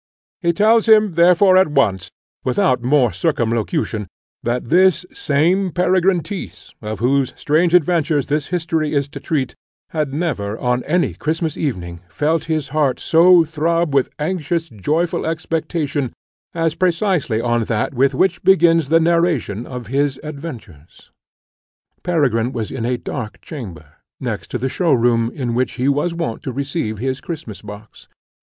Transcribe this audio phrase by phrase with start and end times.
[0.39, 2.09] He tells him therefore at once,
[2.43, 4.07] without more circumlocution,
[4.41, 9.53] that this same Peregrine Tyss, of whose strange adventures this history is to treat,
[9.91, 16.13] had never, on any Christmas evening, felt his heart so throb with anxious joyful expectation,
[16.55, 21.11] as precisely on that with which begins the narration of his adventures.
[22.01, 26.41] Peregrine was in a dark chamber, next the show room in which he was wont
[26.41, 28.07] to receive his Christmas box.